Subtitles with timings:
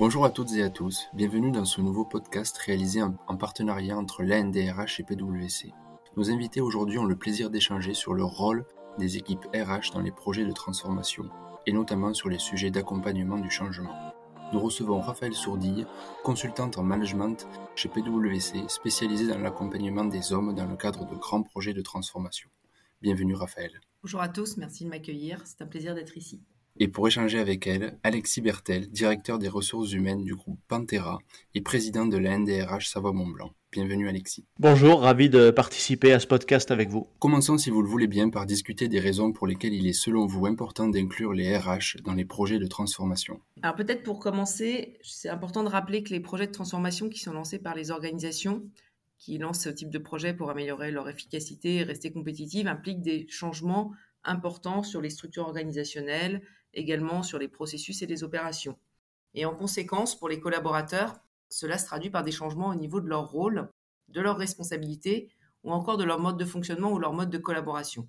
[0.00, 4.22] Bonjour à toutes et à tous, bienvenue dans ce nouveau podcast réalisé en, partenariat entre
[4.22, 5.74] l'ANDRH et PwC.
[6.16, 8.64] Nos invités aujourd'hui ont le plaisir d'échanger sur le rôle
[8.98, 11.28] des équipes RH dans les projets de transformation,
[11.66, 14.14] et notamment sur les sujets d'accompagnement du changement.
[14.54, 15.86] Nous recevons Raphaël Sourdille,
[16.24, 21.42] consultante en management chez PwC, spécialisée dans l'accompagnement des hommes dans le cadre de grands
[21.42, 22.48] projets de transformation.
[23.02, 23.78] Bienvenue Raphaël.
[24.02, 26.42] Bonjour à tous, merci de m'accueillir, c'est un plaisir d'être ici.
[26.82, 31.18] Et pour échanger avec elle, Alexis Bertel, directeur des ressources humaines du groupe Pantera
[31.54, 33.50] et président de la NDRH Savoie-Mont-Blanc.
[33.70, 34.46] Bienvenue Alexis.
[34.58, 37.06] Bonjour, ravi de participer à ce podcast avec vous.
[37.18, 40.24] Commençons si vous le voulez bien par discuter des raisons pour lesquelles il est selon
[40.24, 43.42] vous important d'inclure les RH dans les projets de transformation.
[43.60, 47.34] Alors peut-être pour commencer, c'est important de rappeler que les projets de transformation qui sont
[47.34, 48.62] lancés par les organisations
[49.18, 53.26] qui lancent ce type de projet pour améliorer leur efficacité et rester compétitives impliquent des
[53.28, 53.92] changements
[54.24, 56.42] importants sur les structures organisationnelles,
[56.74, 58.78] également sur les processus et les opérations.
[59.34, 63.08] Et en conséquence, pour les collaborateurs, cela se traduit par des changements au niveau de
[63.08, 63.68] leur rôle,
[64.08, 65.30] de leurs responsabilités
[65.62, 68.08] ou encore de leur mode de fonctionnement ou leur mode de collaboration.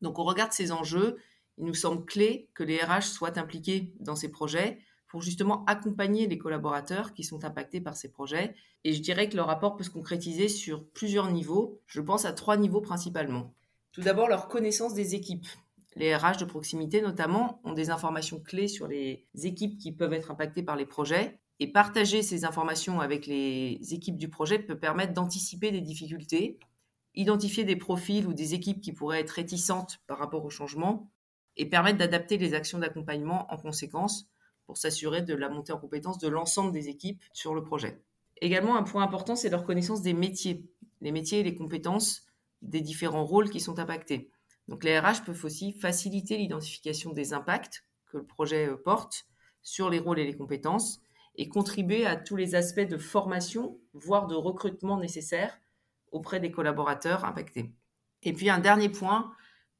[0.00, 1.18] Donc au regard de ces enjeux,
[1.58, 4.78] il nous semble clé que les RH soient impliqués dans ces projets
[5.08, 8.54] pour justement accompagner les collaborateurs qui sont impactés par ces projets.
[8.84, 11.80] Et je dirais que le rapport peut se concrétiser sur plusieurs niveaux.
[11.86, 13.54] Je pense à trois niveaux principalement.
[13.92, 15.46] Tout d'abord, leur connaissance des équipes.
[15.96, 20.30] Les RH de proximité, notamment, ont des informations clés sur les équipes qui peuvent être
[20.30, 21.40] impactées par les projets.
[21.60, 26.58] Et partager ces informations avec les équipes du projet peut permettre d'anticiper des difficultés,
[27.14, 31.10] identifier des profils ou des équipes qui pourraient être réticentes par rapport au changement
[31.56, 34.28] et permettre d'adapter les actions d'accompagnement en conséquence
[34.66, 38.00] pour s'assurer de la montée en compétence de l'ensemble des équipes sur le projet.
[38.40, 40.64] Également, un point important, c'est leur connaissance des métiers,
[41.00, 42.26] les métiers et les compétences
[42.62, 44.30] des différents rôles qui sont impactés.
[44.68, 49.26] Donc les RH peuvent aussi faciliter l'identification des impacts que le projet euh, porte
[49.62, 51.00] sur les rôles et les compétences
[51.36, 55.58] et contribuer à tous les aspects de formation, voire de recrutement nécessaires
[56.10, 57.72] auprès des collaborateurs impactés.
[58.22, 59.32] Et puis un dernier point,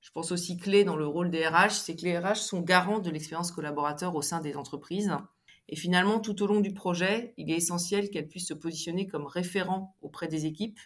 [0.00, 2.98] je pense aussi clé dans le rôle des RH, c'est que les RH sont garants
[2.98, 5.16] de l'expérience collaborateur au sein des entreprises.
[5.68, 9.24] Et finalement, tout au long du projet, il est essentiel qu'elles puissent se positionner comme
[9.24, 10.80] référents auprès des équipes,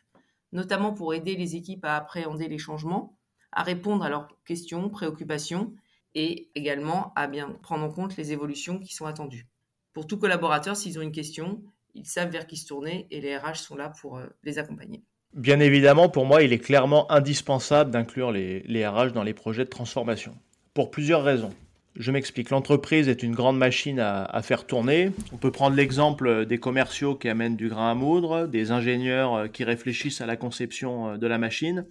[0.52, 3.17] notamment pour aider les équipes à appréhender les changements
[3.52, 5.72] à répondre à leurs questions, préoccupations
[6.14, 9.46] et également à bien prendre en compte les évolutions qui sont attendues.
[9.92, 11.62] Pour tout collaborateur, s'ils ont une question,
[11.94, 15.02] ils savent vers qui se tourner et les RH sont là pour euh, les accompagner.
[15.34, 19.70] Bien évidemment, pour moi, il est clairement indispensable d'inclure les, RH dans les projets de
[19.70, 20.34] transformation.
[20.72, 21.52] Pour plusieurs raisons.
[21.96, 22.50] Je m'explique.
[22.50, 25.10] L'entreprise est une grande machine à, faire tourner.
[25.32, 29.48] On peut prendre l'exemple des commerciaux qui amènent du grain à moudre, des ingénieurs euh,
[29.48, 31.84] qui réfléchissent à la conception euh, de la machine,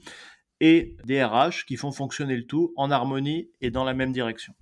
[0.59, 4.53] et des RH qui font fonctionner le tout en harmonie et dans la même direction.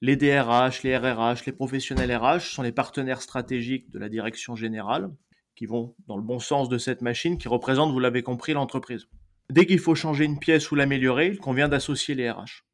[0.00, 5.10] Les DRH, les RRH, les professionnels RH sont les partenaires stratégiques de la direction générale
[5.54, 9.06] qui vont dans le bon sens de cette machine qui représente, vous l'avez compris, l'entreprise.
[9.50, 12.64] Dès qu'il faut changer une pièce ou l'améliorer, il convient d'associer les RH.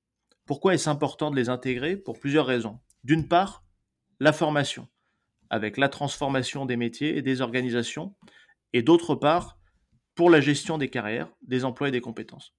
[0.47, 1.97] Pourquoi est-ce important de les intégrer?
[1.97, 2.79] Pour plusieurs raisons.
[3.05, 3.65] D'une part,
[4.21, 4.89] la formation,
[5.51, 8.15] avec la transformation des métiers et des organisations,
[8.73, 9.58] et d'autre part,
[10.19, 12.53] pour la gestion des carrières, des emplois et des compétences.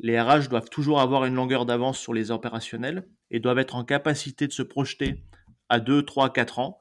[0.00, 3.84] Les RH doivent toujours avoir une longueur d'avance sur les opérationnels et doivent être en
[3.84, 5.24] capacité de se projeter
[5.70, 6.78] à 2, 3, 4 ans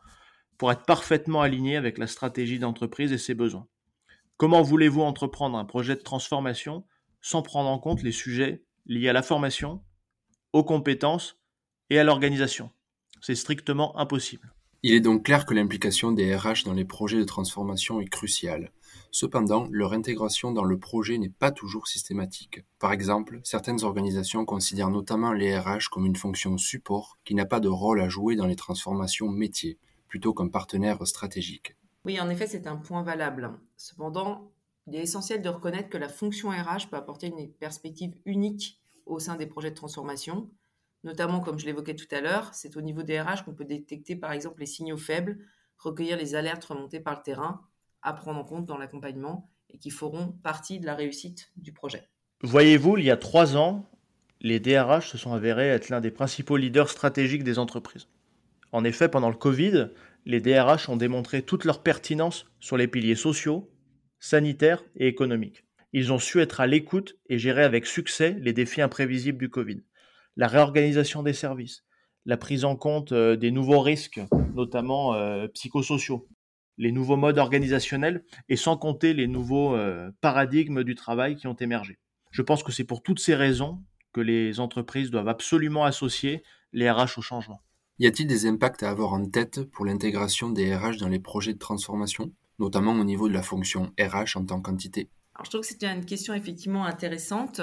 [0.57, 3.69] pour être parfaitement alignés avec la stratégie d'entreprise et ses besoins.
[4.35, 6.86] Comment voulez-vous entreprendre un projet de transformation
[7.22, 9.81] sans prendre en compte les sujets liés à la formation,
[10.51, 11.40] aux compétences
[11.90, 12.72] et à l'organisation?
[13.22, 14.53] C'est strictement impossible.
[14.84, 18.74] Il est donc clair que l'implication des RH dans les projets de transformation est cruciale.
[19.11, 22.63] Cependant, leur intégration dans le projet n'est pas toujours systématique.
[22.77, 27.59] Par exemple, certaines organisations considèrent notamment les RH comme une fonction support qui n'a pas
[27.59, 31.75] de rôle à jouer dans les transformations métiers, plutôt qu'un partenaire stratégique.
[32.05, 33.59] Oui, en effet, c'est un point valable.
[33.77, 34.51] Cependant,
[34.88, 39.19] il est essentiel de reconnaître que la fonction RH peut apporter une perspective unique au
[39.19, 40.50] sein des projets de transformation.
[41.03, 44.16] Notamment, comme je l'évoquais tout à l'heure, c'est au niveau des RH qu'on peut détecter
[44.16, 45.39] par exemple les signaux faibles,
[45.77, 47.62] recueillir les alertes remontées par le terrain
[48.01, 52.10] à prendre en compte dans l'accompagnement et qui feront partie de la réussite du projet.
[52.42, 53.90] Voyez-vous, il y a trois ans,
[54.42, 58.07] les DRH se sont avérés être l'un des principaux leaders stratégiques des entreprises.
[58.72, 59.90] En effet, pendant le Covid,
[60.25, 63.69] les DRH ont démontré toute leur pertinence sur les piliers sociaux,
[64.19, 65.66] sanitaires et économiques.
[65.92, 69.81] Ils ont su être à l'écoute et gérer avec succès les défis imprévisibles du Covid.
[70.36, 71.84] La réorganisation des services,
[72.25, 74.22] la prise en compte euh, des nouveaux risques,
[74.54, 76.28] notamment euh, psychosociaux,
[76.80, 81.56] les nouveaux modes organisationnels et sans compter les nouveaux euh, paradigmes du travail qui ont
[81.56, 82.00] émergé.
[82.31, 83.84] Je pense que c'est pour toutes ces raisons
[84.14, 86.42] que les entreprises doivent absolument associer
[86.72, 87.62] les RH au changement.
[88.00, 91.54] Y a-t-il des impacts à avoir en tête pour l'intégration des RH dans les projets
[91.54, 95.10] de transformation, notamment au niveau de la fonction RH en tant qu'entité?
[95.36, 97.62] Alors, je trouve que c'est une question effectivement intéressante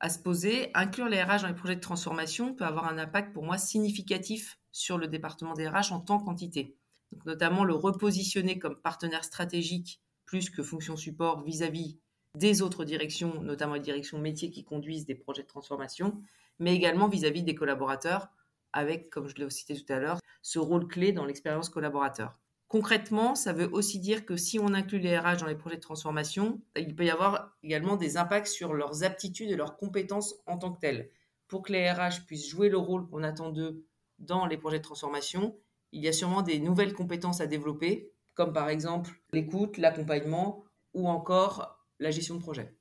[0.00, 0.70] à se poser.
[0.74, 4.58] Inclure les RH dans les projets de transformation peut avoir un impact pour moi significatif
[4.72, 6.76] sur le département des RH en tant qu'entité.
[7.24, 11.98] Notamment le repositionner comme partenaire stratégique plus que fonction support vis-à-vis
[12.34, 16.20] des autres directions, notamment les directions métiers qui conduisent des projets de transformation,
[16.58, 18.28] mais également vis-à-vis des collaborateurs,
[18.72, 22.38] avec, comme je l'ai cité tout à l'heure, ce rôle clé dans l'expérience collaborateur.
[22.68, 25.80] Concrètement, ça veut aussi dire que si on inclut les RH dans les projets de
[25.80, 30.58] transformation, il peut y avoir également des impacts sur leurs aptitudes et leurs compétences en
[30.58, 31.10] tant que telles.
[31.46, 33.86] Pour que les RH puissent jouer le rôle qu'on attend d'eux
[34.18, 35.56] dans les projets de transformation,
[35.96, 40.62] il y a sûrement des nouvelles compétences à développer, comme par exemple l'écoute, l'accompagnement
[40.92, 42.74] ou encore la gestion de projet.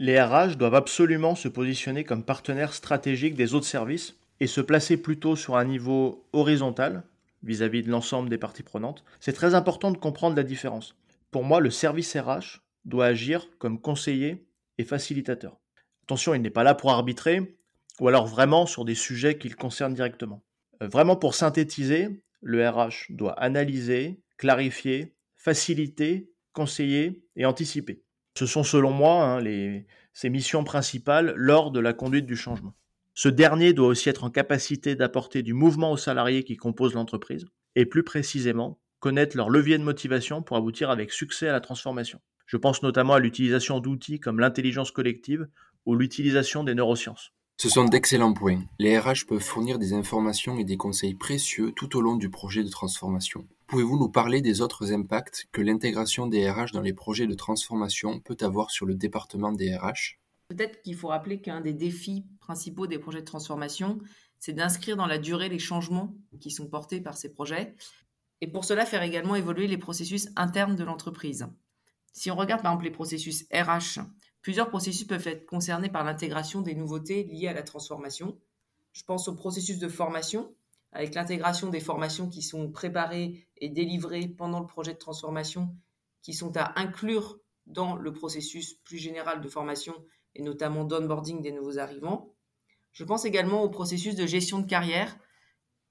[0.00, 4.96] Les RH doivent absolument se positionner comme partenaires stratégiques des autres services et se placer
[4.96, 7.04] plutôt sur un niveau horizontal
[7.44, 9.04] vis-à-vis de l'ensemble des parties prenantes.
[9.20, 10.96] C'est très important de comprendre la différence.
[11.30, 15.60] Pour moi, le service RH doit agir comme conseiller et facilitateur.
[16.02, 17.56] Attention, il n'est pas là pour arbitrer,
[18.00, 20.42] ou alors vraiment sur des sujets qui le concernent directement.
[20.82, 28.02] Euh, vraiment pour synthétiser, le RH doit analyser, clarifier, faciliter, conseiller et anticiper.
[28.34, 29.82] Ce sont selon moi hein,
[30.12, 32.74] ses missions principales lors de la conduite du changement.
[33.14, 37.46] Ce dernier doit aussi être en capacité d'apporter du mouvement aux salariés qui composent l'entreprise,
[37.74, 42.20] et plus précisément, connaître leur levier de motivation pour aboutir avec succès à la transformation.
[42.46, 45.48] Je pense notamment à l'utilisation d'outils comme l'intelligence collective
[45.84, 47.32] ou l'utilisation des neurosciences.
[47.60, 48.62] Ce sont d'excellents points.
[48.78, 52.62] Les RH peuvent fournir des informations et des conseils précieux tout au long du projet
[52.62, 53.48] de transformation.
[53.66, 58.20] Pouvez-vous nous parler des autres impacts que l'intégration des RH dans les projets de transformation
[58.20, 62.86] peut avoir sur le département des RH Peut-être qu'il faut rappeler qu'un des défis principaux
[62.86, 63.98] des projets de transformation,
[64.38, 67.74] c'est d'inscrire dans la durée les changements qui sont portés par ces projets,
[68.40, 71.48] et pour cela faire également évoluer les processus internes de l'entreprise.
[72.12, 73.98] Si on regarde par exemple les processus RH,
[74.42, 78.38] plusieurs processus peuvent être concernés par l'intégration des nouveautés liées à la transformation.
[78.92, 80.54] Je pense au processus de formation,
[80.92, 85.74] avec l'intégration des formations qui sont préparées et délivrées pendant le projet de transformation,
[86.22, 89.94] qui sont à inclure dans le processus plus général de formation
[90.34, 92.34] et notamment d'onboarding des nouveaux arrivants.
[92.92, 95.18] Je pense également au processus de gestion de carrière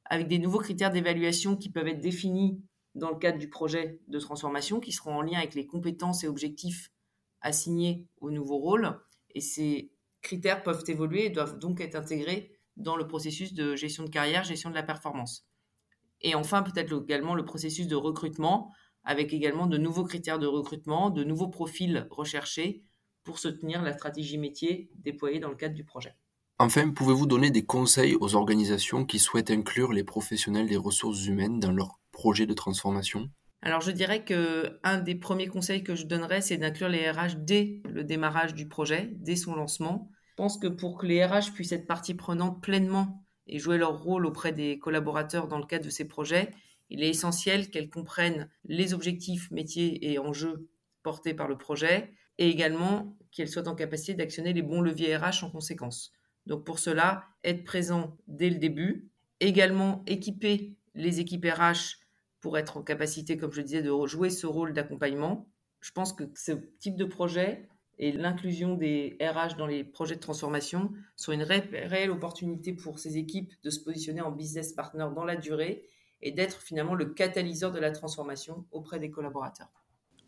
[0.06, 2.62] avec des nouveaux critères d'évaluation qui peuvent être définis
[2.96, 6.28] dans le cadre du projet de transformation qui seront en lien avec les compétences et
[6.28, 6.92] objectifs
[7.42, 9.00] assignés au nouveau rôle.
[9.36, 9.92] Et ces
[10.22, 14.44] critères peuvent évoluer et doivent donc être intégrés dans le processus de gestion de carrière,
[14.44, 15.48] gestion de la performance.
[16.22, 18.72] Et enfin, peut-être également le processus de recrutement,
[19.04, 22.84] avec également de nouveaux critères de recrutement, de nouveaux profils recherchés
[23.24, 26.16] pour soutenir la stratégie métier déployée dans le cadre du projet.
[26.60, 31.60] Enfin, pouvez-vous donner des conseils aux organisations qui souhaitent inclure les professionnels des ressources humaines
[31.60, 33.30] dans leur projet de transformation?
[33.68, 37.36] Alors je dirais que un des premiers conseils que je donnerais, c'est d'inclure les RH
[37.40, 40.10] dès le démarrage du projet, dès son lancement.
[40.30, 44.02] Je pense que pour que les RH puissent être partie prenante pleinement et jouer leur
[44.02, 46.52] rôle auprès des collaborateurs dans le cadre de ces projets,
[46.90, 50.70] il est essentiel qu'elles comprennent les objectifs, métiers et enjeux
[51.04, 55.44] portés par le projet, et également qu'elles soient en capacité d'actionner les bons leviers RH
[55.44, 56.14] en conséquence.
[56.46, 59.10] Donc pour cela, être présent dès le début,
[59.42, 62.07] également équiper les équipes RH
[62.48, 65.50] pour être en capacité, comme je le disais, de jouer ce rôle d'accompagnement.
[65.82, 67.68] Je pense que ce type de projet
[68.00, 73.18] et l'inclusion des RH dans les projets de transformation sont une réelle opportunité pour ces
[73.18, 75.84] équipes de se positionner en business partner dans la durée
[76.22, 79.68] et d'être finalement le catalyseur de la transformation auprès des collaborateurs.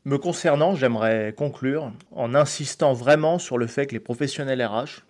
[0.03, 5.05] Me concernant, j'aimerais conclure en insistant vraiment sur le fait que les professionnels RH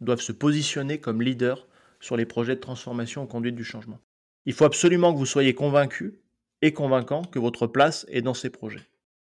[0.00, 1.68] doivent se positionner comme leaders
[2.00, 3.98] sur les projets de transformation en conduite du changement.
[4.46, 6.14] Il faut absolument que vous soyez convaincus
[6.62, 8.88] et convaincants que votre place est dans ces projets.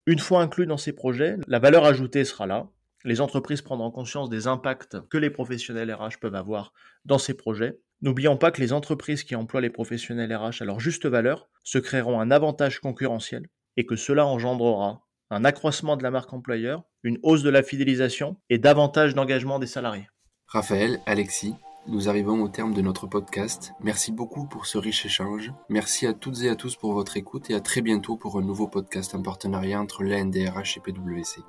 [0.06, 2.70] Une fois inclus dans ces projets, la valeur ajoutée sera là.
[3.06, 6.74] Les entreprises prendront conscience des impacts que les professionnels RH peuvent avoir
[7.06, 7.80] dans ces projets.
[8.02, 11.78] N'oublions pas que les entreprises qui emploient les professionnels RH à leur juste valeur se
[11.78, 17.18] créeront un avantage concurrentiel et que cela engendrera un accroissement de la marque employeur, une
[17.24, 20.08] hausse de la fidélisation et davantage d'engagement des salariés.
[20.48, 21.56] Raphaël, Alexis,
[21.88, 23.74] nous arrivons au terme de notre podcast.
[23.82, 25.54] Merci beaucoup pour ce riche échange.
[25.70, 28.42] Merci à toutes et à tous pour votre écoute et à très bientôt pour un
[28.42, 31.42] nouveau podcast en partenariat entre l'ANDRH et PwC.